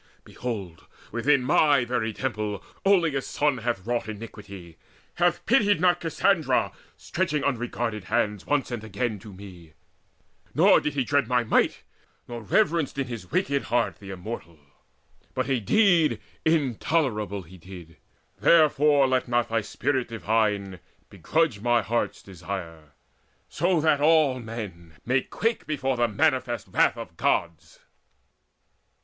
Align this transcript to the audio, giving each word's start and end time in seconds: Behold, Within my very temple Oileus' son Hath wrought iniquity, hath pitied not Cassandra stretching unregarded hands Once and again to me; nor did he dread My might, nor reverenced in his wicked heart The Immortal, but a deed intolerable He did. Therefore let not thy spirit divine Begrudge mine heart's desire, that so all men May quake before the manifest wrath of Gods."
Behold, 0.23 0.87
Within 1.11 1.43
my 1.43 1.85
very 1.85 2.11
temple 2.11 2.63
Oileus' 2.87 3.27
son 3.27 3.59
Hath 3.59 3.85
wrought 3.85 4.09
iniquity, 4.09 4.75
hath 5.17 5.45
pitied 5.45 5.79
not 5.79 5.99
Cassandra 5.99 6.71
stretching 6.97 7.43
unregarded 7.43 8.05
hands 8.05 8.47
Once 8.47 8.71
and 8.71 8.83
again 8.83 9.19
to 9.19 9.31
me; 9.31 9.73
nor 10.55 10.79
did 10.79 10.95
he 10.95 11.03
dread 11.03 11.27
My 11.27 11.43
might, 11.43 11.83
nor 12.27 12.41
reverenced 12.41 12.97
in 12.97 13.05
his 13.09 13.29
wicked 13.31 13.65
heart 13.65 13.97
The 13.97 14.09
Immortal, 14.09 14.57
but 15.35 15.47
a 15.47 15.59
deed 15.59 16.19
intolerable 16.43 17.43
He 17.43 17.59
did. 17.59 17.97
Therefore 18.39 19.05
let 19.05 19.27
not 19.27 19.49
thy 19.49 19.61
spirit 19.61 20.07
divine 20.07 20.79
Begrudge 21.11 21.59
mine 21.59 21.83
heart's 21.83 22.23
desire, 22.23 22.93
that 23.49 23.49
so 23.49 23.81
all 24.01 24.39
men 24.39 24.95
May 25.05 25.21
quake 25.21 25.67
before 25.67 25.95
the 25.95 26.07
manifest 26.07 26.69
wrath 26.69 26.97
of 26.97 27.17
Gods." 27.17 27.81